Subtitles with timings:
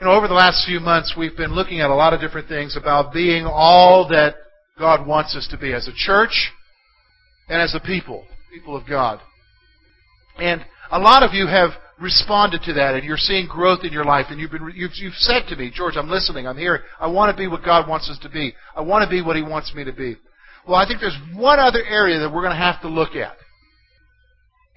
[0.00, 2.48] You know, over the last few months, we've been looking at a lot of different
[2.48, 4.36] things about being all that
[4.78, 6.50] God wants us to be as a church
[7.50, 9.20] and as a people, people of God.
[10.38, 14.06] And a lot of you have responded to that, and you're seeing growth in your
[14.06, 14.28] life.
[14.30, 16.80] And you've been you've, you've said to me, George, I'm listening, I'm hearing.
[16.98, 18.54] I want to be what God wants us to be.
[18.74, 20.16] I want to be what He wants me to be.
[20.66, 23.36] Well, I think there's one other area that we're going to have to look at.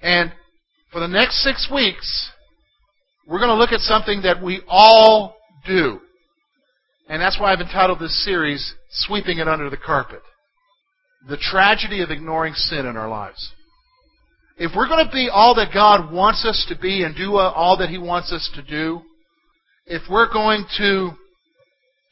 [0.02, 0.34] And
[0.92, 2.30] for the next six weeks,
[3.26, 6.00] we're going to look at something that we all do.
[7.08, 10.22] And that's why I've entitled this series, Sweeping It Under the Carpet.
[11.28, 13.52] The tragedy of ignoring sin in our lives.
[14.56, 17.76] If we're going to be all that God wants us to be and do all
[17.78, 19.00] that He wants us to do,
[19.86, 21.10] if we're going to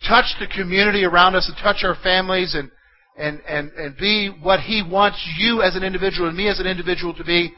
[0.07, 2.71] touch the community around us and touch our families and,
[3.17, 6.67] and, and, and be what He wants you as an individual and me as an
[6.67, 7.53] individual to be,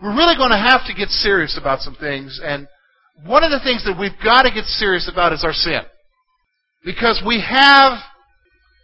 [0.00, 2.40] we're really going to have to get serious about some things.
[2.42, 2.68] And
[3.24, 5.82] one of the things that we've got to get serious about is our sin.
[6.84, 7.98] Because we have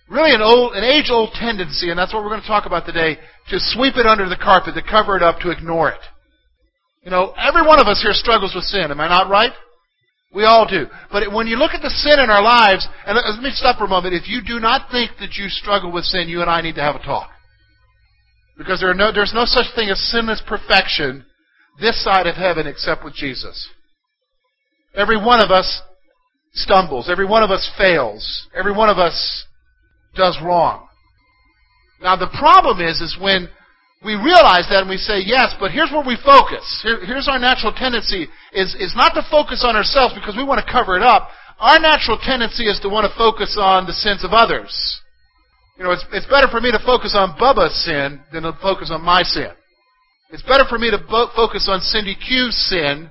[0.08, 3.16] really an old, an age-old tendency, and that's what we're going to talk about today,
[3.50, 6.00] to sweep it under the carpet, to cover it up, to ignore it.
[7.02, 8.90] You know, every one of us here struggles with sin.
[8.90, 9.52] Am I not right?
[10.34, 10.86] We all do.
[11.10, 13.84] But when you look at the sin in our lives, and let me stop for
[13.84, 14.14] a moment.
[14.14, 16.82] If you do not think that you struggle with sin, you and I need to
[16.82, 17.30] have a talk.
[18.58, 21.24] Because there no, there's no such thing as sinless perfection
[21.80, 23.68] this side of heaven except with Jesus.
[24.98, 25.80] Every one of us
[26.52, 27.08] stumbles.
[27.08, 28.48] Every one of us fails.
[28.54, 29.46] Every one of us
[30.16, 30.88] does wrong.
[32.02, 33.48] Now the problem is, is when
[34.04, 36.66] we realize that and we say, yes, but here's where we focus.
[36.82, 40.64] Here, here's our natural tendency is, is not to focus on ourselves because we want
[40.64, 41.30] to cover it up.
[41.58, 44.70] Our natural tendency is to want to focus on the sins of others.
[45.78, 48.90] You know, it's, it's better for me to focus on Bubba's sin than to focus
[48.90, 49.50] on my sin.
[50.30, 53.10] It's better for me to bo- focus on Cindy Q's sin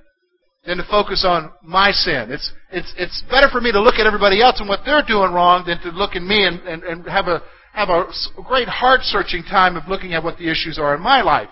[0.68, 2.28] than to focus on my sin.
[2.30, 5.32] It's, it's, it's better for me to look at everybody else and what they're doing
[5.32, 7.42] wrong than to look at me and, and, and have a,
[7.72, 8.12] have a
[8.44, 11.48] great heart searching time of looking at what the issues are in my life.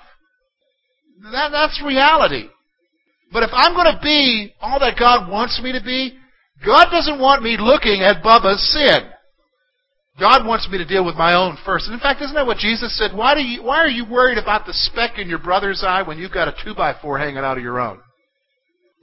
[1.32, 2.50] That, that's reality.
[3.32, 6.18] But if I'm going to be all that God wants me to be,
[6.66, 9.10] God doesn't want me looking at Bubba's sin.
[10.20, 11.86] God wants me to deal with my own first.
[11.86, 13.16] And in fact, isn't that what Jesus said?
[13.16, 16.18] Why, do you, why are you worried about the speck in your brother's eye when
[16.18, 18.00] you've got a two by four hanging out of your own?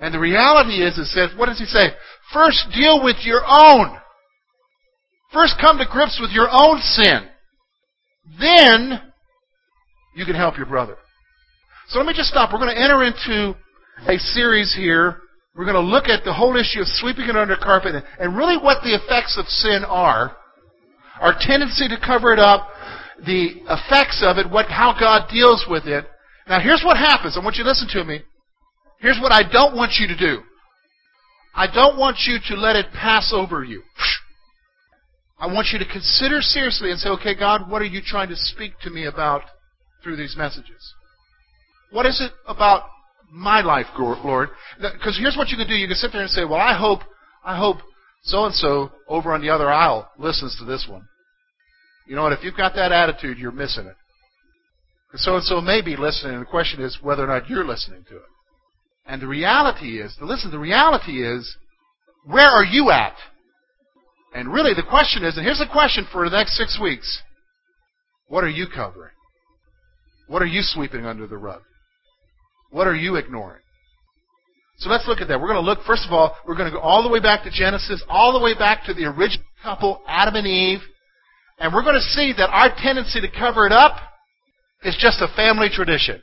[0.02, 1.94] And the reality is, it says, what does he say?
[2.32, 3.96] First deal with your own.
[5.32, 7.28] First come to grips with your own sin.
[8.40, 9.00] Then
[10.16, 10.96] you can help your brother.
[11.86, 12.52] So let me just stop.
[12.52, 13.56] We're going to enter into
[14.08, 15.18] a series here.
[15.54, 18.56] We're going to look at the whole issue of sweeping it under carpet and really
[18.56, 20.36] what the effects of sin are,
[21.20, 22.66] our tendency to cover it up,
[23.24, 26.06] the effects of it, what, how God deals with it.
[26.48, 27.36] Now here's what happens.
[27.38, 28.22] I want you to listen to me.
[29.02, 30.42] Here's what I don't want you to do.
[31.54, 33.82] I don't want you to let it pass over you.
[35.38, 38.36] I want you to consider seriously and say, okay, God, what are you trying to
[38.36, 39.42] speak to me about
[40.02, 40.94] through these messages?
[41.90, 42.84] What is it about
[43.30, 44.50] my life, Lord?
[44.80, 45.74] Because here's what you can do.
[45.74, 47.00] You can sit there and say, well, I hope,
[47.44, 47.78] I hope
[48.22, 51.02] so and so over on the other aisle listens to this one.
[52.06, 52.32] You know what?
[52.32, 53.96] If you've got that attitude, you're missing it.
[55.16, 58.04] So and so may be listening, and the question is whether or not you're listening
[58.08, 58.22] to it.
[59.06, 61.56] And the reality is, listen, the reality is,
[62.24, 63.14] where are you at?
[64.34, 67.22] And really the question is, and here's the question for the next six weeks.
[68.28, 69.12] What are you covering?
[70.28, 71.62] What are you sweeping under the rug?
[72.70, 73.60] What are you ignoring?
[74.78, 75.40] So let's look at that.
[75.40, 77.44] We're going to look, first of all, we're going to go all the way back
[77.44, 80.80] to Genesis, all the way back to the original couple, Adam and Eve.
[81.58, 83.96] And we're going to see that our tendency to cover it up
[84.82, 86.22] is just a family tradition.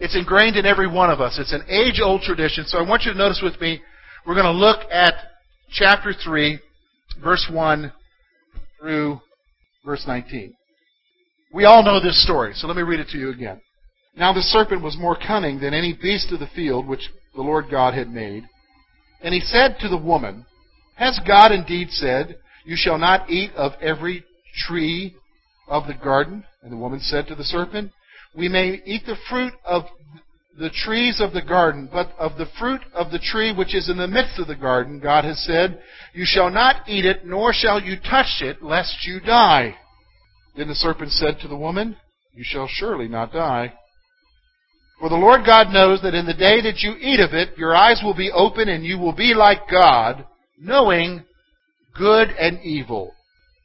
[0.00, 1.38] It's ingrained in every one of us.
[1.38, 2.64] It's an age old tradition.
[2.66, 3.80] So I want you to notice with me,
[4.26, 5.14] we're going to look at
[5.70, 6.58] chapter 3,
[7.22, 7.92] verse 1
[8.80, 9.20] through
[9.84, 10.54] verse 19.
[11.52, 13.60] We all know this story, so let me read it to you again.
[14.16, 17.66] Now the serpent was more cunning than any beast of the field which the Lord
[17.70, 18.44] God had made.
[19.22, 20.46] And he said to the woman,
[20.96, 24.24] Has God indeed said, You shall not eat of every
[24.66, 25.14] tree
[25.68, 26.44] of the garden?
[26.62, 27.92] And the woman said to the serpent,
[28.34, 29.84] we may eat the fruit of
[30.58, 33.96] the trees of the garden, but of the fruit of the tree which is in
[33.96, 35.80] the midst of the garden, God has said,
[36.12, 39.74] You shall not eat it, nor shall you touch it, lest you die.
[40.56, 41.96] Then the serpent said to the woman,
[42.34, 43.72] You shall surely not die.
[45.00, 47.74] For the Lord God knows that in the day that you eat of it, your
[47.74, 50.26] eyes will be open and you will be like God,
[50.58, 51.24] knowing
[51.96, 53.14] good and evil.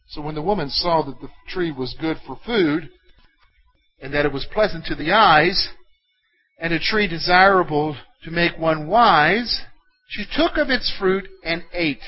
[0.08, 2.90] So when the woman saw that the tree was good for food,
[4.06, 5.70] and that it was pleasant to the eyes,
[6.60, 9.62] and a tree desirable to make one wise,
[10.08, 12.04] she took of its fruit and ate.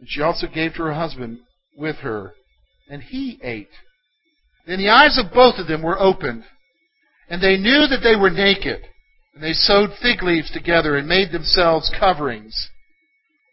[0.00, 1.38] And she also gave to her husband
[1.76, 2.32] with her,
[2.90, 3.68] and he ate.
[4.66, 6.42] Then the eyes of both of them were opened,
[7.30, 8.80] and they knew that they were naked.
[9.34, 12.70] And they sewed fig leaves together and made themselves coverings.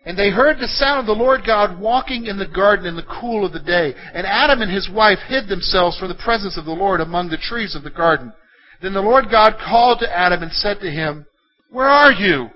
[0.04, 3.20] And they heard the sound of the Lord God walking in the garden in the
[3.22, 3.94] cool of the day.
[4.14, 7.38] And Adam and his wife hid themselves from the presence of the Lord among the
[7.38, 8.34] trees of the garden.
[8.82, 11.28] Then the Lord God called to Adam and said to him,
[11.70, 12.50] Where are you?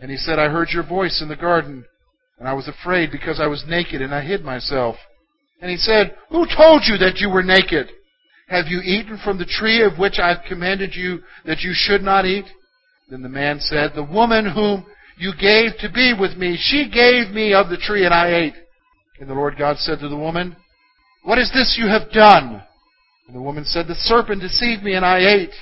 [0.00, 1.84] And he said, I heard your voice in the garden,
[2.40, 4.96] and I was afraid because I was naked and I hid myself.
[5.62, 7.88] And he said, Who told you that you were naked?
[8.48, 12.02] Have you eaten from the tree of which I have commanded you that you should
[12.02, 12.46] not eat?
[13.08, 14.84] Then the man said, The woman whom
[15.16, 18.54] you gave to be with me, she gave me of the tree and I ate.
[19.20, 20.56] And the Lord God said to the woman,
[21.22, 22.62] What is this you have done?
[23.26, 25.54] And the woman said, The serpent deceived me, and I ate.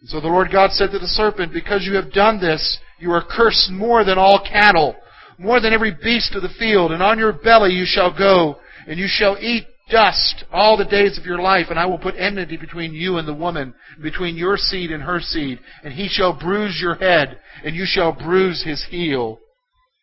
[0.00, 3.12] And so the Lord God said to the serpent, Because you have done this, you
[3.12, 4.96] are cursed more than all cattle,
[5.38, 8.56] more than every beast of the field, and on your belly you shall go,
[8.86, 12.14] and you shall eat dust all the days of your life, and I will put
[12.16, 16.38] enmity between you and the woman, between your seed and her seed, and he shall
[16.38, 19.38] bruise your head, and you shall bruise his heel.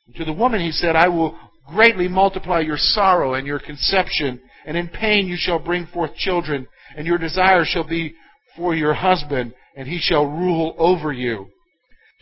[0.08, 1.38] And to the woman he said, I will
[1.68, 6.68] greatly multiply your sorrow and your conception, and in pain you shall bring forth children
[6.96, 8.16] and your desire shall be
[8.56, 11.48] for your husband, and he shall rule over you.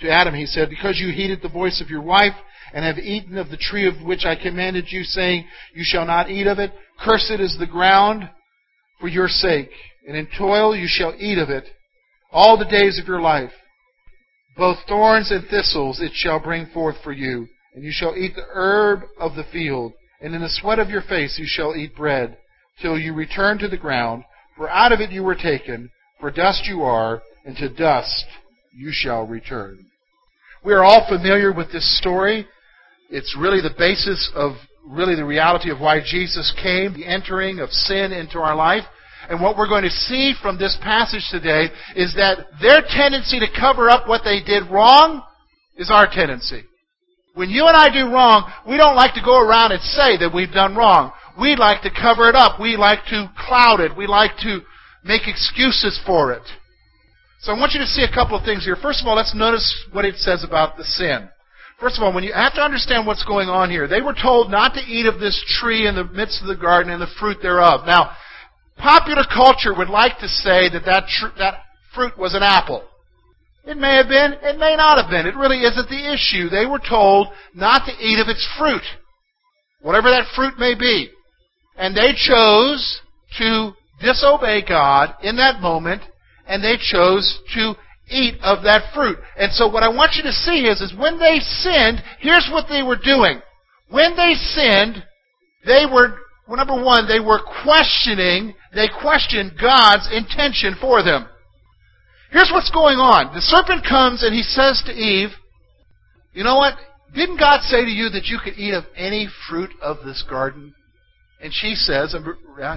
[0.02, 2.34] To Adam he said, Because you heeded the voice of your wife,
[2.74, 6.30] and have eaten of the tree of which I commanded you, saying, You shall not
[6.30, 8.30] eat of it, cursed is the ground
[9.00, 9.70] for your sake,
[10.08, 11.66] and in toil you shall eat of it
[12.32, 13.52] all the days of your life.
[14.58, 18.46] Both thorns and thistles it shall bring forth for you, and you shall eat the
[18.54, 22.38] herb of the field, and in the sweat of your face you shall eat bread,
[22.82, 24.24] till you return to the ground,
[24.56, 28.26] for out of it you were taken, for dust you are, and to dust
[28.76, 29.86] you shall return.
[30.66, 32.48] We are all familiar with this story.
[33.10, 34.54] It's really the basis of
[34.86, 38.84] really the reality of why Jesus came, the entering of sin into our life.
[39.30, 43.48] And what we're going to see from this passage today is that their tendency to
[43.60, 45.24] cover up what they did wrong
[45.76, 46.64] is our tendency.
[47.34, 50.32] When you and I do wrong, we don't like to go around and say that
[50.34, 51.12] we've done wrong.
[51.40, 52.60] We like to cover it up.
[52.60, 53.96] We like to cloud it.
[53.96, 54.62] We like to
[55.04, 56.42] make excuses for it.
[57.42, 58.76] So I want you to see a couple of things here.
[58.76, 61.30] First of all, let's notice what it says about the sin.
[61.80, 64.50] First of all, when you have to understand what's going on here, they were told
[64.50, 67.38] not to eat of this tree in the midst of the garden and the fruit
[67.42, 67.82] thereof.
[67.86, 68.12] Now,
[68.78, 71.62] popular culture would like to say that that, tr- that
[71.94, 72.84] fruit was an apple.
[73.64, 75.28] It may have been, it may not have been.
[75.28, 76.50] It really isn't the issue.
[76.50, 78.82] They were told not to eat of its fruit,
[79.82, 81.10] whatever that fruit may be.
[81.78, 83.02] And they chose
[83.38, 86.02] to disobey God in that moment,
[86.48, 87.76] and they chose to
[88.10, 89.18] eat of that fruit.
[89.38, 92.66] And so what I want you to see is, is when they sinned, here's what
[92.70, 93.42] they were doing.
[93.90, 95.04] When they sinned,
[95.66, 101.28] they were, well, number one, they were questioning, they questioned God's intention for them.
[102.32, 103.34] Here's what's going on.
[103.34, 105.30] The serpent comes and he says to Eve,
[106.34, 106.76] you know what?
[107.16, 110.74] Didn't God say to you that you could eat of any fruit of this garden?
[111.42, 112.16] And she says,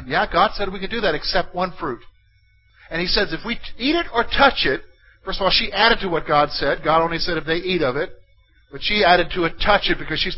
[0.06, 2.00] Yeah, God said we could do that except one fruit.
[2.90, 4.82] And he says, If we eat it or touch it,
[5.30, 6.82] first of all, she added to what God said.
[6.82, 8.10] God only said if they eat of it.
[8.72, 10.36] But she added to it, touch it, because she's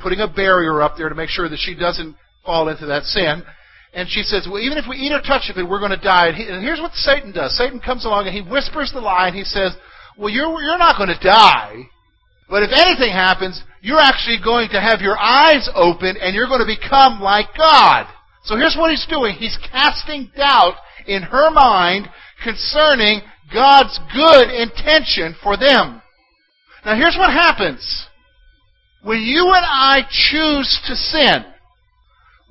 [0.00, 2.14] putting a barrier up there to make sure that she doesn't
[2.46, 3.42] fall into that sin.
[3.92, 6.28] And she says, Well, even if we eat or touch it, we're going to die.
[6.28, 9.26] And, he, and here's what Satan does Satan comes along and he whispers the lie
[9.26, 9.74] and he says,
[10.16, 11.90] Well, you're, you're not going to die.
[12.48, 16.62] But if anything happens, you're actually going to have your eyes open and you're going
[16.62, 18.06] to become like God.
[18.44, 19.34] So here's what he's doing.
[19.34, 22.06] He's casting doubt in her mind
[22.44, 26.00] concerning God's good intention for them.
[26.84, 28.06] Now here's what happens.
[29.02, 31.44] When you and I choose to sin,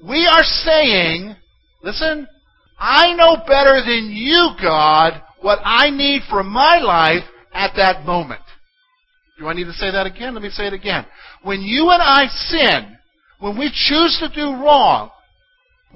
[0.03, 1.35] we are saying,
[1.83, 2.27] listen,
[2.79, 8.41] I know better than you, God, what I need for my life at that moment.
[9.37, 10.33] Do I need to say that again?
[10.33, 11.05] Let me say it again.
[11.43, 12.97] When you and I sin,
[13.39, 15.11] when we choose to do wrong,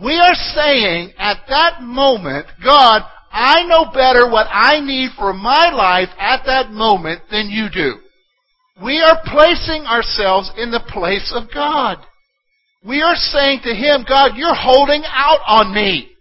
[0.01, 3.03] we are saying at that moment, God,
[3.34, 7.98] I know better what I need for my life at that moment than you do.
[8.82, 11.98] We are placing ourselves in the place of God.
[12.86, 16.13] We are saying to Him, God, you're holding out on me.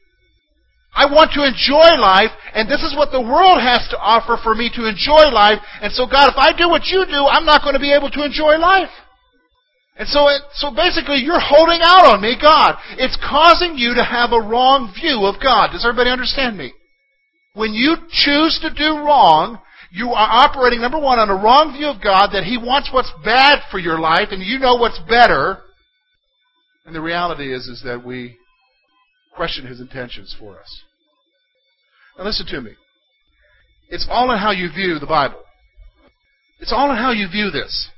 [0.95, 4.54] I want to enjoy life, and this is what the world has to offer for
[4.54, 5.61] me to enjoy life.
[5.81, 8.11] And so, God, if I do what you do, I'm not going to be able
[8.12, 8.92] to enjoy life.
[9.97, 12.76] And so, it, so basically, you're holding out on me, God.
[12.97, 15.73] It's causing you to have a wrong view of God.
[15.73, 16.73] Does everybody understand me?
[17.54, 19.59] When you choose to do wrong,
[19.90, 23.12] you are operating, number one, on a wrong view of God that He wants what's
[23.25, 25.59] bad for your life, and you know what's better.
[26.87, 28.38] And the reality is, is that we
[29.37, 30.82] question His intentions for us.
[32.16, 32.73] Now listen to me.
[33.90, 35.42] It's all in how you view the Bible.
[36.61, 37.90] It's all in how you view this.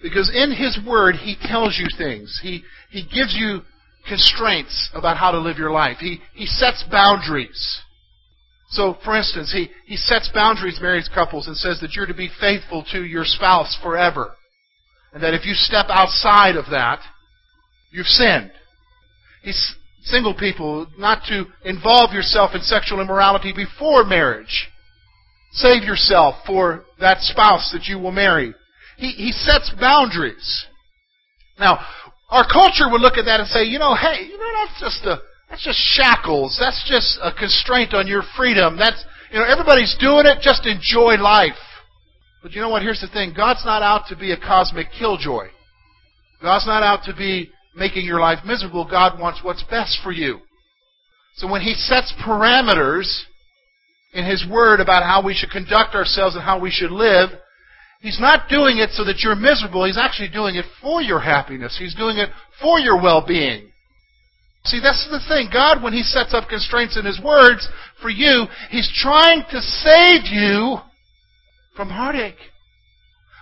[0.00, 2.38] Because in His Word, He tells you things.
[2.42, 3.62] He, he gives you
[4.08, 5.96] constraints about how to live your life.
[5.98, 7.80] He, he sets boundaries.
[8.72, 12.30] So, for instance, he, he sets boundaries, married couples, and says that you're to be
[12.40, 14.32] faithful to your spouse forever.
[15.12, 17.00] And that if you step outside of that,
[17.90, 18.50] you've sinned.
[19.42, 19.74] He's
[20.04, 24.70] single people not to involve yourself in sexual immorality before marriage.
[25.52, 28.54] Save yourself for that spouse that you will marry.
[28.96, 30.64] He, he sets boundaries.
[31.58, 31.78] Now,
[32.30, 35.04] our culture would look at that and say, you know, hey, you know, that's just
[35.04, 35.20] a,
[35.52, 36.56] that's just shackles.
[36.58, 38.78] That's just a constraint on your freedom.
[38.78, 40.40] That's, you know, everybody's doing it.
[40.40, 41.60] Just enjoy life.
[42.42, 42.80] But you know what?
[42.80, 43.34] Here's the thing.
[43.36, 45.48] God's not out to be a cosmic killjoy.
[46.40, 48.88] God's not out to be making your life miserable.
[48.90, 50.38] God wants what's best for you.
[51.36, 53.24] So when He sets parameters
[54.14, 57.28] in His Word about how we should conduct ourselves and how we should live,
[58.00, 59.84] He's not doing it so that you're miserable.
[59.84, 61.76] He's actually doing it for your happiness.
[61.78, 62.30] He's doing it
[62.62, 63.71] for your well-being.
[64.64, 65.48] See, that's the thing.
[65.52, 67.68] God, when He sets up constraints in His words
[68.00, 70.78] for you, He's trying to save you
[71.76, 72.38] from heartache.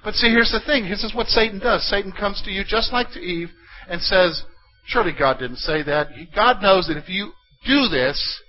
[0.02, 0.88] But see, here's the thing.
[0.88, 1.88] This is what Satan does.
[1.88, 3.50] Satan comes to you just like to Eve
[3.88, 4.42] and says,
[4.86, 6.08] Surely God didn't say that.
[6.34, 7.32] God knows that if you
[7.66, 8.42] do this,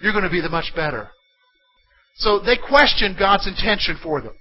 [0.00, 1.10] you're going to be the much better.
[2.16, 4.34] So they question God's intention for them.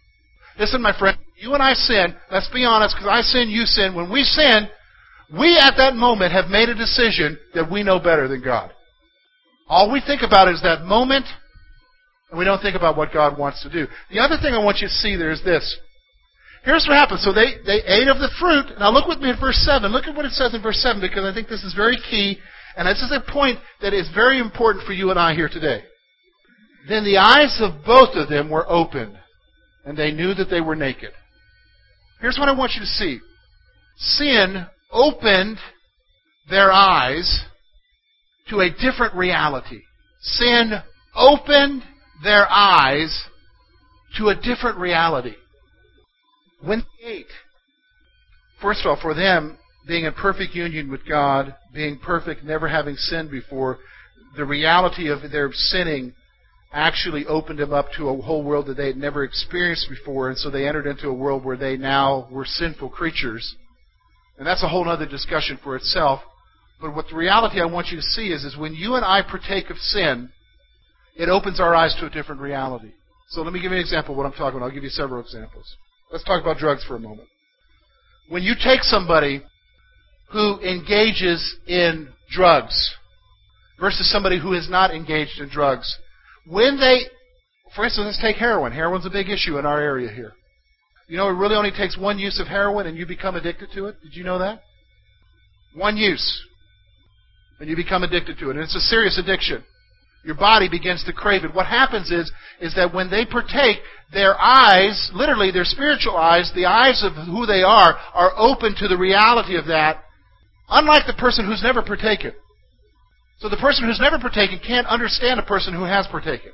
[0.59, 2.15] Listen, my friend, you and I sin.
[2.31, 3.95] Let's be honest, because I sin, you sin.
[3.95, 4.67] When we sin,
[5.31, 8.71] we at that moment have made a decision that we know better than God.
[9.67, 11.25] All we think about is that moment,
[12.29, 13.87] and we don't think about what God wants to do.
[14.11, 15.77] The other thing I want you to see there is this.
[16.63, 17.19] Here's what happened.
[17.19, 18.79] So they, they ate of the fruit.
[18.79, 19.91] Now look with me at verse 7.
[19.91, 22.39] Look at what it says in verse 7 because I think this is very key.
[22.77, 25.83] And this is a point that is very important for you and I here today.
[26.87, 29.17] Then the eyes of both of them were opened,
[29.85, 31.11] and they knew that they were naked.
[32.19, 33.19] Here's what I want you to see.
[33.97, 35.57] Sin opened
[36.49, 37.45] their eyes
[38.49, 39.81] to a different reality.
[40.21, 40.71] Sin
[41.15, 41.83] opened
[42.23, 43.25] their eyes
[44.17, 45.33] to a different reality.
[46.61, 47.25] When they ate,
[48.61, 49.57] first of all, for them,
[49.87, 53.79] being in perfect union with God, being perfect, never having sinned before,
[54.37, 56.13] the reality of their sinning
[56.71, 60.37] actually opened them up to a whole world that they had never experienced before, and
[60.37, 63.55] so they entered into a world where they now were sinful creatures.
[64.37, 66.21] And that's a whole other discussion for itself.
[66.81, 69.21] But what the reality I want you to see is, is when you and I
[69.21, 70.29] partake of sin,
[71.15, 72.91] it opens our eyes to a different reality.
[73.29, 74.65] So let me give you an example of what I'm talking about.
[74.67, 75.75] I'll give you several examples.
[76.11, 77.27] Let's talk about drugs for a moment.
[78.29, 79.43] When you take somebody
[80.31, 82.95] who engages in drugs
[83.79, 85.97] versus somebody who is not engaged in drugs,
[86.47, 87.01] when they,
[87.75, 88.71] for instance, let's take heroin.
[88.71, 90.33] Heroin's a big issue in our area here.
[91.07, 93.85] You know, it really only takes one use of heroin and you become addicted to
[93.85, 94.01] it.
[94.01, 94.61] Did you know that?
[95.75, 96.41] One use.
[97.59, 98.55] And you become addicted to it.
[98.55, 99.63] And it's a serious addiction.
[100.23, 101.53] Your body begins to crave it.
[101.53, 102.31] What happens is,
[102.61, 103.77] is that when they partake,
[104.13, 108.87] their eyes, literally their spiritual eyes, the eyes of who they are, are open to
[108.87, 110.03] the reality of that,
[110.69, 112.31] unlike the person who's never partaken.
[113.39, 116.53] So the person who's never partaken can't understand a person who has partaken.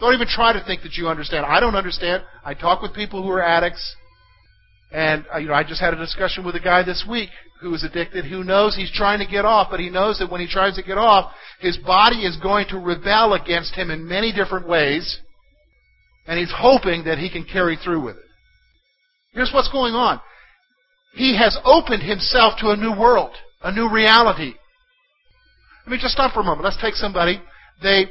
[0.00, 1.44] Don't even try to think that you understand.
[1.44, 2.22] I don't understand.
[2.42, 3.96] I talk with people who are addicts,
[4.90, 7.28] and uh, you know, I just had a discussion with a guy this week
[7.60, 10.40] who is addicted, who knows he's trying to get off, but he knows that when
[10.40, 11.30] he tries to get off,
[11.60, 15.20] his body is going to rebel against him in many different ways,
[16.26, 18.22] and he's hoping that he can carry through with it.
[19.32, 20.20] Here's what's going on.
[21.12, 24.54] He has opened himself to a new world, a new reality.
[25.84, 26.64] Let me just stop for a moment.
[26.64, 27.42] Let's take somebody.
[27.82, 28.06] They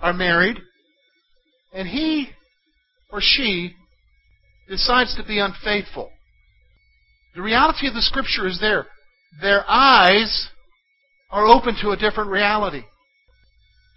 [0.00, 0.58] are married.
[1.72, 2.28] And he
[3.10, 3.74] or she
[4.68, 6.10] decides to be unfaithful.
[7.34, 8.86] The reality of the Scripture is there.
[9.40, 10.48] Their eyes
[11.30, 12.84] are open to a different reality.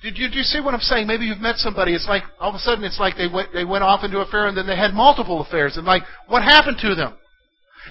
[0.01, 1.07] Did you, do you see what I'm saying?
[1.07, 1.93] Maybe you've met somebody.
[1.93, 4.27] It's like all of a sudden it's like they went they went off into an
[4.27, 5.77] affair and then they had multiple affairs.
[5.77, 7.15] And like, what happened to them?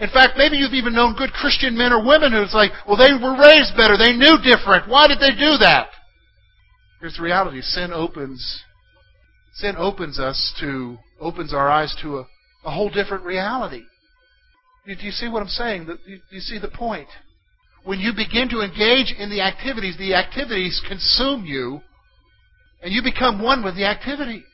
[0.00, 3.12] In fact, maybe you've even known good Christian men or women who's like, well, they
[3.12, 3.96] were raised better.
[3.96, 4.88] They knew different.
[4.88, 5.88] Why did they do that?
[7.00, 7.60] Here's the reality.
[7.60, 8.62] Sin opens,
[9.54, 12.26] sin opens us to, opens our eyes to a,
[12.64, 13.82] a whole different reality.
[14.86, 15.86] Do you see what I'm saying?
[15.86, 15.96] Do
[16.30, 17.08] you see the point?
[17.84, 21.80] When you begin to engage in the activities, the activities consume you,
[22.82, 24.44] and you become one with the activity.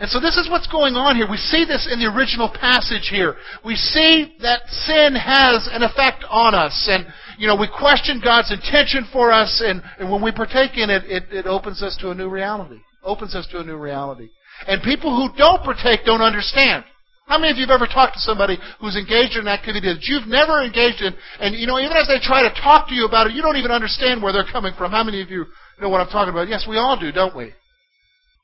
[0.00, 1.30] And so this is what's going on here.
[1.30, 3.36] We see this in the original passage here.
[3.64, 6.88] We see that sin has an effect on us.
[6.90, 7.06] And,
[7.38, 9.62] you know, we question God's intention for us.
[9.64, 12.80] And, and when we partake in it, it, it opens us to a new reality.
[13.04, 14.28] Opens us to a new reality.
[14.66, 16.84] And people who don't partake don't understand.
[17.26, 20.04] How many of you have ever talked to somebody who's engaged in an activity that
[20.04, 23.06] you've never engaged in, and you know, even as they try to talk to you
[23.06, 24.90] about it, you don't even understand where they're coming from?
[24.90, 25.46] How many of you
[25.80, 26.48] know what I'm talking about?
[26.48, 27.52] Yes, we all do, don't we?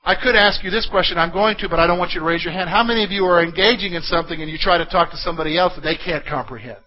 [0.02, 1.19] I could ask you this question.
[1.19, 2.71] I'm going to, but I don't want you to raise your hand.
[2.71, 5.59] How many of you are engaging in something and you try to talk to somebody
[5.59, 6.79] else that they can't comprehend?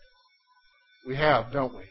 [1.06, 1.84] We have, don't we?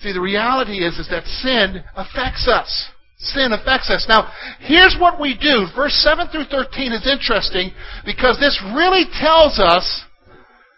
[0.00, 2.88] See, the reality is, is that sin affects us.
[3.20, 4.06] Sin affects us.
[4.08, 5.66] Now, here's what we do.
[5.76, 7.70] Verse 7 through 13 is interesting
[8.06, 9.84] because this really tells us,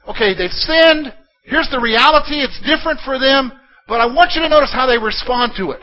[0.08, 1.14] okay, they've sinned.
[1.44, 2.42] Here's the reality.
[2.42, 3.52] It's different for them.
[3.86, 5.80] But I want you to notice how they respond to it.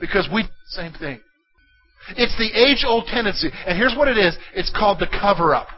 [0.00, 1.20] Because we do the same thing.
[2.16, 3.50] It's the age old tendency.
[3.66, 5.68] And here's what it is it's called the cover up.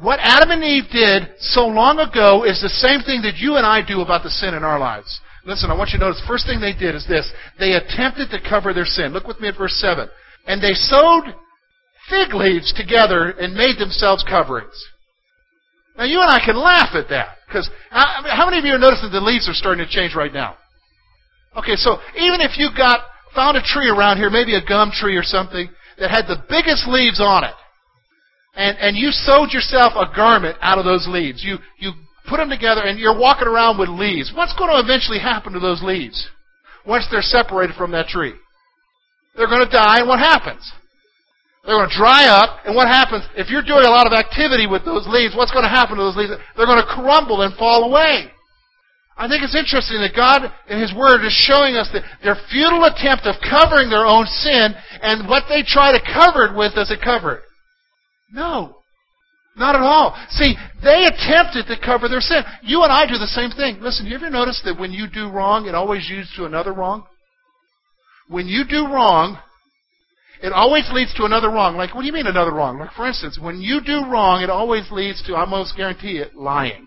[0.00, 3.66] What Adam and Eve did so long ago is the same thing that you and
[3.66, 5.20] I do about the sin in our lives.
[5.46, 7.30] Listen, I want you to notice, first thing they did is this.
[7.58, 9.12] They attempted to cover their sin.
[9.12, 10.08] Look with me at verse 7.
[10.46, 11.34] And they sewed
[12.08, 14.76] fig leaves together and made themselves coverings.
[15.96, 17.36] Now you and I can laugh at that.
[17.46, 20.56] Because how many of you are noticing the leaves are starting to change right now?
[21.56, 23.00] Okay, so even if you got
[23.34, 25.68] found a tree around here, maybe a gum tree or something,
[25.98, 27.54] that had the biggest leaves on it.
[28.54, 31.42] And, and you sewed yourself a garment out of those leaves.
[31.44, 31.92] You, you
[32.28, 34.32] put them together and you're walking around with leaves.
[34.34, 36.28] What's going to eventually happen to those leaves
[36.86, 38.34] once they're separated from that tree?
[39.36, 40.60] They're going to die, and what happens?
[41.64, 43.24] They're going to dry up, and what happens?
[43.36, 46.02] If you're doing a lot of activity with those leaves, what's going to happen to
[46.02, 46.32] those leaves?
[46.56, 48.32] They're going to crumble and fall away.
[49.20, 52.88] I think it's interesting that God in His Word is showing us that their futile
[52.88, 56.90] attempt of covering their own sin and what they try to cover it with, does
[56.90, 57.42] it cover it?
[58.32, 58.79] No.
[59.56, 60.16] Not at all.
[60.30, 62.42] See, they attempted to cover their sin.
[62.62, 63.82] You and I do the same thing.
[63.82, 66.72] Listen, have you ever notice that when you do wrong, it always leads to another
[66.72, 67.04] wrong?
[68.28, 69.38] When you do wrong,
[70.42, 71.76] it always leads to another wrong.
[71.76, 72.78] Like, what do you mean another wrong?
[72.78, 76.34] Like, for instance, when you do wrong, it always leads to, I almost guarantee it,
[76.34, 76.86] lying.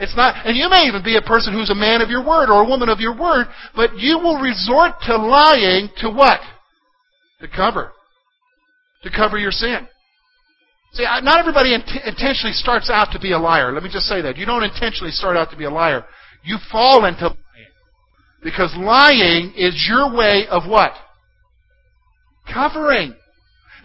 [0.00, 2.48] It's not, and you may even be a person who's a man of your word
[2.48, 6.40] or a woman of your word, but you will resort to lying to what?
[7.40, 7.92] To cover.
[9.02, 9.86] To cover your sin.
[10.92, 13.72] See, not everybody int- intentionally starts out to be a liar.
[13.72, 14.36] Let me just say that.
[14.36, 16.04] You don't intentionally start out to be a liar.
[16.44, 17.72] You fall into lying.
[18.42, 20.92] Because lying is your way of what?
[22.52, 23.14] Covering.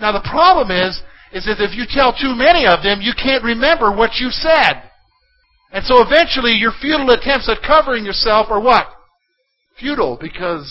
[0.02, 3.44] Now the problem is, is that if you tell too many of them, you can't
[3.44, 4.84] remember what you said.
[5.72, 8.88] And so eventually your futile attempts at covering yourself are what?
[9.80, 10.68] Futile because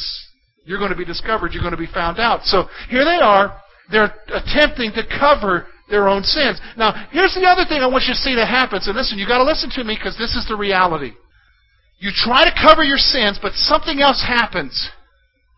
[0.65, 2.43] you're going to be discovered, you're going to be found out.
[2.45, 6.61] So here they are, they're attempting to cover their own sins.
[6.77, 8.87] Now, here's the other thing I want you to see that happens.
[8.87, 11.13] And listen, you've got to listen to me because this is the reality.
[11.99, 14.91] You try to cover your sins, but something else happens.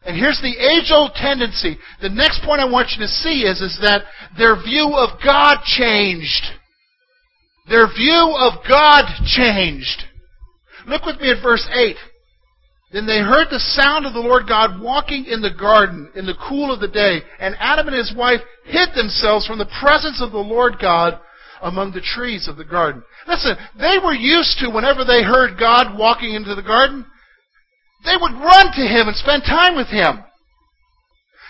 [0.04, 1.78] And here's the age-old tendency.
[2.00, 4.02] The next point I want you to see is, is that
[4.36, 6.44] their view of God changed.
[7.68, 10.04] Their view of God changed.
[10.86, 11.96] Look with me at verse 8.
[12.92, 16.38] Then they heard the sound of the Lord God walking in the garden in the
[16.48, 20.32] cool of the day, and Adam and his wife hid themselves from the presence of
[20.32, 21.20] the Lord God
[21.60, 23.02] among the trees of the garden.
[23.26, 27.04] Listen, they were used to whenever they heard God walking into the garden,
[28.04, 30.24] they would run to him and spend time with him.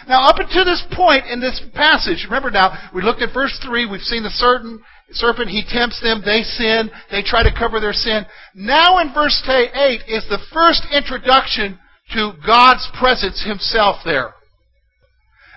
[0.09, 3.87] Now, up until this point in this passage, remember now, we looked at verse 3,
[3.87, 7.93] we've seen the certain serpent, he tempts them, they sin, they try to cover their
[7.93, 8.27] sin.
[8.55, 11.79] Now in verse 8 is the first introduction
[12.15, 14.35] to God's presence himself there.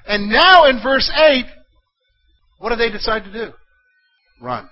[0.08, 1.46] And now in verse 8,
[2.60, 3.54] what do they decide to do?
[4.42, 4.70] Run.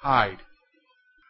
[0.00, 0.38] Hide.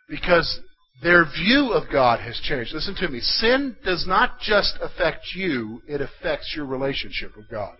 [0.08, 0.60] Because
[1.02, 2.72] their view of God has changed.
[2.72, 3.20] Listen to me.
[3.20, 7.74] Sin does not just affect you, it affects your relationship with God.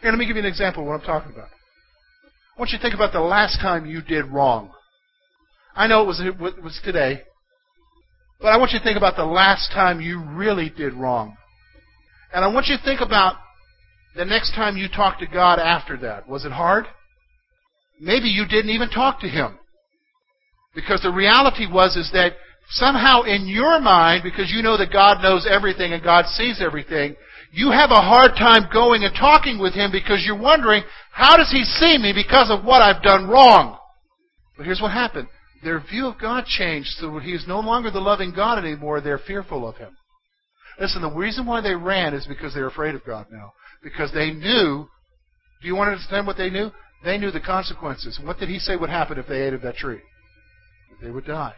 [0.00, 1.48] Here, let me give you an example of what I'm talking about.
[2.58, 4.72] I want you to think about the last time you did wrong.
[5.76, 7.22] I know it was, it was today,
[8.40, 11.36] but I want you to think about the last time you really did wrong.
[12.34, 13.36] And I want you to think about
[14.16, 16.28] the next time you talked to God after that.
[16.28, 16.86] Was it hard?
[18.00, 19.56] Maybe you didn't even talk to Him.
[20.74, 22.32] Because the reality was is that
[22.70, 27.14] somehow in your mind, because you know that God knows everything and God sees everything,
[27.52, 30.82] you have a hard time going and talking with Him because you're wondering,
[31.12, 33.78] how does He see me because of what I've done wrong?
[34.56, 35.28] But here's what happened.
[35.62, 39.00] Their view of God changed so He is no longer the loving God anymore.
[39.00, 39.96] They're fearful of Him.
[40.80, 43.52] Listen, the reason why they ran is because they're afraid of God now.
[43.82, 44.88] Because they knew,
[45.60, 46.70] do you want to understand what they knew?
[47.04, 48.20] They knew the consequences.
[48.22, 50.00] What did He say would happen if they ate of that tree?
[50.90, 51.54] That they would die.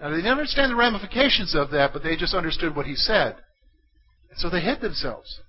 [0.00, 3.36] Now, they didn't understand the ramifications of that, but they just understood what He said.
[4.32, 5.40] And so they hid themselves.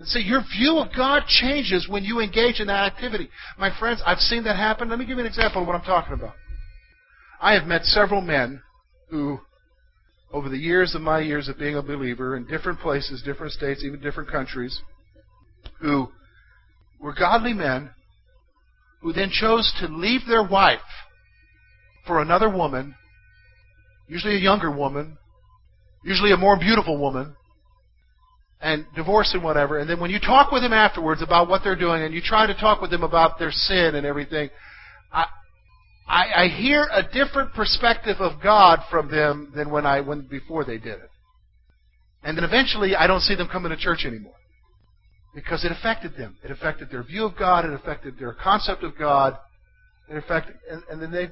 [0.00, 3.28] And see, your view of God changes when you engage in that activity.
[3.56, 4.90] My friends, I've seen that happen.
[4.90, 6.34] Let me give you an example of what I'm talking about.
[7.40, 8.60] I have met several men
[9.10, 9.38] who,
[10.32, 13.84] over the years of my years of being a believer in different places, different states,
[13.84, 14.80] even different countries,
[15.80, 16.08] who
[17.00, 17.90] were godly men
[19.02, 20.80] who then chose to leave their wife
[22.06, 22.96] for another woman,
[24.08, 25.16] usually a younger woman,
[26.04, 27.36] usually a more beautiful woman,
[28.62, 29.78] and divorce and whatever.
[29.78, 32.46] And then when you talk with them afterwards about what they're doing, and you try
[32.46, 34.50] to talk with them about their sin and everything,
[35.12, 35.26] I,
[36.08, 40.64] I, I hear a different perspective of God from them than when I when before
[40.64, 41.10] they did it.
[42.22, 44.36] And then eventually, I don't see them coming to church anymore
[45.34, 46.36] because it affected them.
[46.44, 47.64] It affected their view of God.
[47.64, 49.36] It affected their concept of God.
[50.08, 51.30] It affected, and, and then they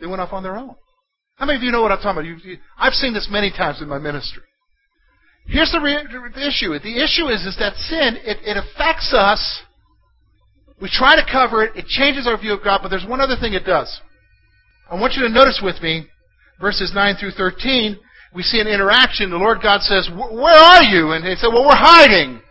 [0.00, 0.74] they went off on their own.
[1.36, 2.44] How many of you know what I'm talking about?
[2.44, 4.42] You, I've seen this many times in my ministry.
[5.46, 6.02] Here's the, re-
[6.34, 6.74] the issue.
[6.78, 9.62] The issue is, is that sin, it, it affects us.
[10.80, 11.76] We try to cover it.
[11.76, 14.00] It changes our view of God, but there's one other thing it does.
[14.90, 16.06] I want you to notice with me,
[16.60, 17.98] verses 9 through 13,
[18.34, 19.30] we see an interaction.
[19.30, 21.12] The Lord God says, Where are you?
[21.12, 22.42] And they say, Well, we're hiding.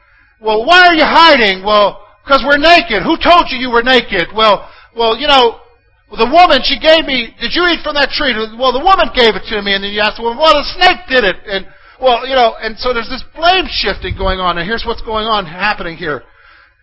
[0.41, 1.63] Well, why are you hiding?
[1.63, 3.03] Well, because we're naked.
[3.03, 4.34] Who told you you were naked?
[4.34, 5.62] Well, well, you know,
[6.10, 8.34] the woman, she gave me, did you eat from that tree?
[8.34, 9.77] Well, the woman gave it to me.
[9.77, 11.38] And then you ask, well, well, the snake did it.
[11.45, 11.67] And
[12.01, 14.58] well, you know, and so there's this blame shifting going on.
[14.58, 16.23] And here's what's going on happening here.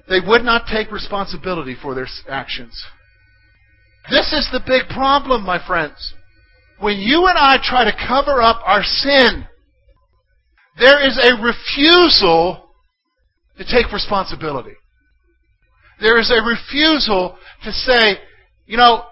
[0.09, 2.83] They would not take responsibility for their actions.
[4.11, 6.15] This is the big problem, my friends.
[6.81, 9.47] When you and I try to cover up our sin,
[10.79, 12.71] there is a refusal
[13.59, 14.75] to take responsibility.
[16.01, 18.19] There is a refusal to say,
[18.67, 19.05] you know,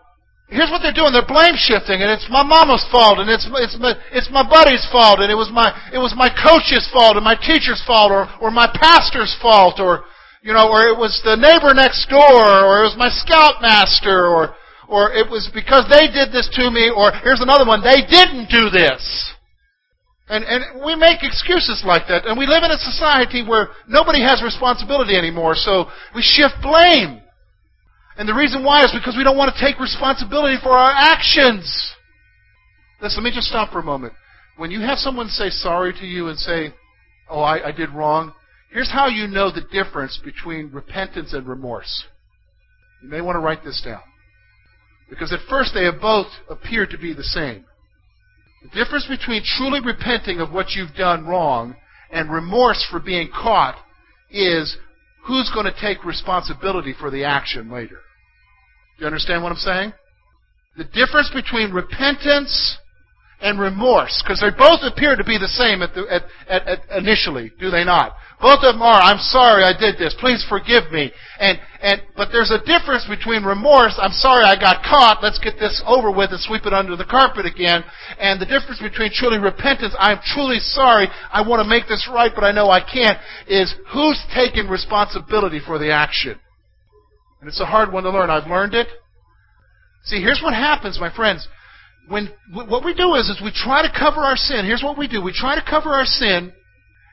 [0.51, 1.15] Here's what they're doing.
[1.15, 4.83] They're blame shifting, and it's my mama's fault, and it's it's my, it's my buddy's
[4.91, 8.27] fault, and it was my it was my coach's fault, and my teacher's fault, or
[8.43, 10.11] or my pastor's fault, or
[10.43, 14.59] you know, or it was the neighbor next door, or it was my scoutmaster, or
[14.91, 18.51] or it was because they did this to me, or here's another one, they didn't
[18.51, 18.99] do this.
[20.27, 24.19] And and we make excuses like that, and we live in a society where nobody
[24.27, 27.23] has responsibility anymore, so we shift blame.
[28.21, 31.95] And the reason why is because we don't want to take responsibility for our actions.
[33.01, 34.13] Listen, let me just stop for a moment.
[34.59, 36.75] When you have someone say sorry to you and say,
[37.31, 38.35] Oh, I, I did wrong,
[38.75, 42.05] here's how you know the difference between repentance and remorse.
[43.03, 44.03] You may want to write this down.
[45.09, 47.65] Because at first they have both appeared to be the same.
[48.65, 51.75] The difference between truly repenting of what you've done wrong
[52.13, 53.77] and remorse for being caught
[54.31, 54.77] is
[55.27, 58.01] who's going to take responsibility for the action later.
[59.01, 59.93] Do you understand what I'm saying?
[60.77, 62.77] The difference between repentance
[63.41, 66.81] and remorse, because they both appear to be the same at the, at, at, at
[67.01, 68.13] initially, do they not?
[68.45, 71.11] Both of them are, I'm sorry I did this, please forgive me.
[71.41, 75.57] And, and, but there's a difference between remorse, I'm sorry I got caught, let's get
[75.57, 77.81] this over with and sweep it under the carpet again.
[78.21, 82.33] And the difference between truly repentance, I'm truly sorry, I want to make this right,
[82.35, 83.17] but I know I can't,
[83.49, 86.37] is who's taking responsibility for the action?
[87.41, 88.31] And it's a hard one to learn.
[88.31, 88.89] I've learned it.
[90.05, 91.47] See, here's what happens, my friends.
[92.09, 94.65] When what we do is, is we try to cover our sin.
[94.65, 96.53] Here's what we do: we try to cover our sin,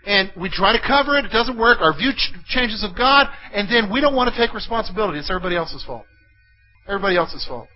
[0.05, 1.25] and we try to cover it.
[1.25, 1.79] It doesn't work.
[1.81, 5.19] Our view ch- changes of God, and then we don't want to take responsibility.
[5.19, 6.05] It's everybody else's fault.
[6.87, 7.67] Everybody else's fault.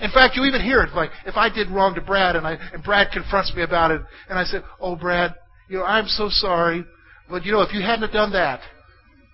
[0.00, 2.56] In fact, you even hear it like if I did wrong to Brad, and I
[2.72, 5.34] and Brad confronts me about it, and I said, "Oh, Brad,
[5.68, 6.84] you know, I'm so sorry,
[7.28, 8.60] but you know, if you hadn't have done that,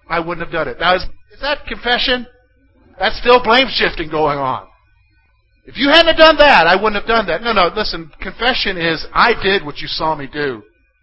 [0.08, 2.26] I wouldn't have done it." Now, is, is that confession?
[3.02, 4.68] That's still blame shifting going on.
[5.64, 7.42] If you hadn't done that, I wouldn't have done that.
[7.42, 10.62] No, no, listen, confession is, I did what you saw me do.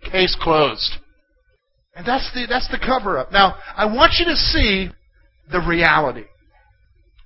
[0.09, 0.95] Case closed.
[1.93, 3.33] And that's the, that's the cover up.
[3.33, 4.87] Now, I want you to see
[5.51, 6.23] the reality.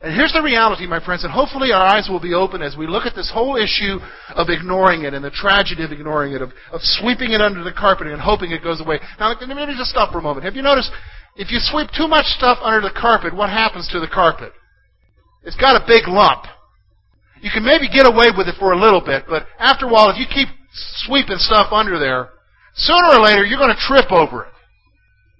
[0.01, 2.87] And here's the reality, my friends, and hopefully our eyes will be open as we
[2.87, 3.99] look at this whole issue
[4.33, 7.71] of ignoring it and the tragedy of ignoring it, of, of sweeping it under the
[7.71, 8.97] carpet and hoping it goes away.
[9.19, 10.45] Now, let me just stop for a moment.
[10.45, 10.89] Have you noticed,
[11.35, 14.51] if you sweep too much stuff under the carpet, what happens to the carpet?
[15.43, 16.45] It's got a big lump.
[17.41, 20.09] You can maybe get away with it for a little bit, but after a while,
[20.09, 20.47] if you keep
[21.05, 22.29] sweeping stuff under there,
[22.75, 24.53] sooner or later you're going to trip over it.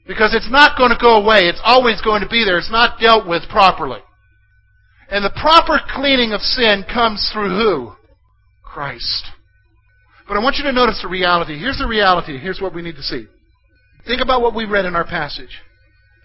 [0.05, 1.47] Because it's not going to go away.
[1.47, 2.57] It's always going to be there.
[2.57, 4.01] It's not dealt with properly.
[5.09, 7.93] And the proper cleaning of sin comes through who?
[8.63, 9.27] Christ.
[10.27, 11.57] But I want you to notice the reality.
[11.57, 12.37] Here's the reality.
[12.37, 13.27] Here's what we need to see.
[14.05, 15.61] Think about what we read in our passage.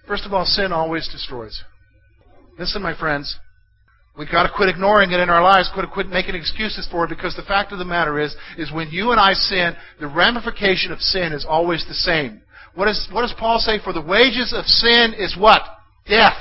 [0.08, 1.62] First of all, sin always destroys.
[2.58, 3.38] Listen, my friends.
[4.18, 7.08] We've got to quit ignoring it in our lives, quit, quit making excuses for it,
[7.08, 10.90] because the fact of the matter is, is when you and I sin, the ramification
[10.90, 12.42] of sin is always the same.
[12.74, 13.78] What, is, what does Paul say?
[13.82, 15.62] For the wages of sin is what?
[16.08, 16.36] Death.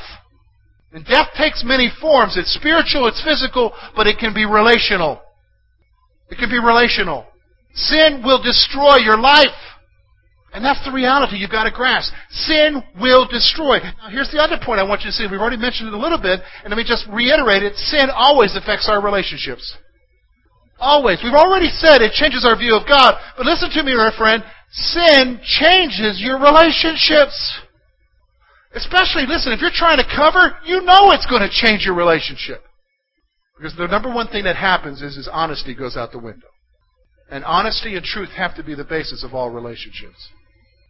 [0.92, 2.36] And death takes many forms.
[2.36, 5.22] It's spiritual, it's physical, but it can be relational.
[6.32, 7.28] It can be relational.
[7.76, 9.54] Sin will destroy your life.
[10.54, 12.14] And that's the reality you've got to grasp.
[12.30, 13.80] Sin will destroy.
[13.80, 15.28] Now, here's the other point I want you to see.
[15.30, 17.76] We've already mentioned it a little bit, and let me just reiterate it.
[17.76, 19.76] Sin always affects our relationships.
[20.80, 21.20] Always.
[21.24, 24.44] We've already said it changes our view of God, but listen to me, my friend.
[24.72, 27.36] Sin changes your relationships.
[28.74, 32.62] Especially, listen, if you're trying to cover, you know it's going to change your relationship.
[33.58, 36.48] Because the number one thing that happens is, is honesty goes out the window.
[37.30, 40.30] And honesty and truth have to be the basis of all relationships.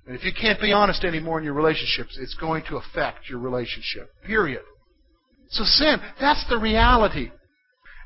[0.05, 3.39] And if you can't be honest anymore in your relationships, it's going to affect your
[3.39, 4.09] relationship.
[4.25, 4.61] Period.
[5.49, 7.31] So sin, that's the reality.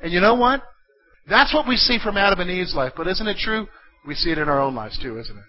[0.01, 0.63] And you know what?
[1.29, 2.93] That's what we see from Adam and Eve's life.
[2.95, 3.67] But isn't it true?
[4.07, 5.43] We see it in our own lives too, isn't it?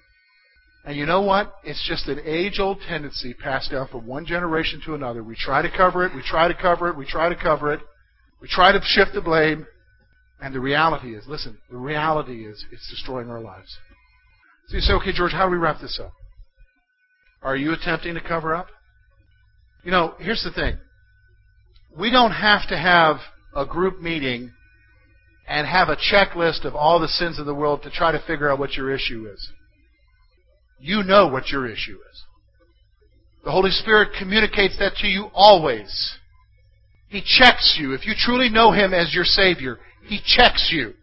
[0.85, 1.55] And you know what?
[1.65, 5.23] It's just an age old tendency passed down from one generation to another.
[5.23, 7.81] We try to cover it, we try to cover it, we try to cover it,
[8.41, 9.67] we try to shift the blame,
[10.43, 13.79] and the reality is listen, the reality is it's destroying our lives.
[14.69, 16.13] So you say, okay, George, how do we wrap this up?
[17.43, 18.67] Are you attempting to cover up?
[19.85, 20.79] You know, here's the thing.
[21.99, 23.17] We don't have to have
[23.55, 24.53] a group meeting
[25.49, 28.51] and have a checklist of all the sins of the world to try to figure
[28.51, 29.51] out what your issue is.
[30.81, 32.23] You know what your issue is.
[33.45, 36.19] The Holy Spirit communicates that to you always.
[37.13, 37.93] He checks you.
[37.93, 40.95] If you truly know Him as your Savior, He checks you.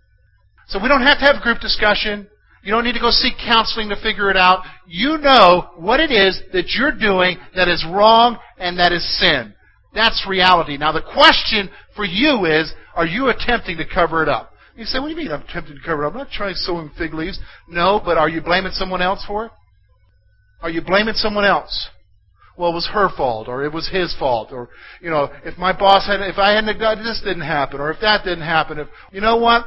[0.68, 2.28] So we don't have to have group discussion.
[2.64, 4.64] You don't need to go seek counseling to figure it out.
[4.88, 9.54] You know what it is that you're doing that is wrong and that is sin.
[9.94, 10.78] That's reality.
[10.78, 14.52] Now the question for you is, are you attempting to cover it up?
[14.76, 16.14] You say, what do you mean I'm attempting to cover it up?
[16.14, 17.40] I'm not trying to sowing fig leaves.
[17.68, 19.52] No, but are you blaming someone else for it?
[20.64, 21.90] Are you blaming someone else?
[22.60, 24.68] Well, it was her fault, or it was his fault, or
[25.02, 28.02] you know, if my boss had, if I hadn't done this didn't happen, or if
[28.02, 29.66] that didn't happen, if you know what?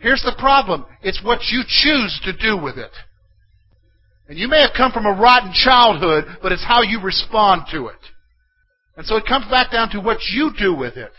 [0.00, 2.90] Here's the problem: it's what you choose to do with it.
[4.28, 7.86] And you may have come from a rotten childhood, but it's how you respond to
[7.86, 8.00] it.
[8.96, 11.12] And so it comes back down to what you do with it.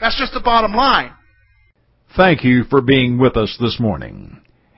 [0.00, 1.12] That's just the bottom line.
[2.16, 4.41] Thank you for being with us this morning.